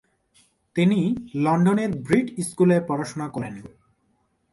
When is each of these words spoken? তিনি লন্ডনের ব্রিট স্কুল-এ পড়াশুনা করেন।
তিনি 0.75 0.99
লন্ডনের 1.35 1.91
ব্রিট 2.05 2.27
স্কুল-এ 2.47 2.79
পড়াশুনা 2.87 3.27
করেন। 3.29 3.55